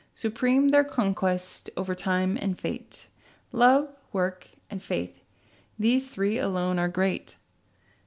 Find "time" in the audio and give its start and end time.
1.93-2.35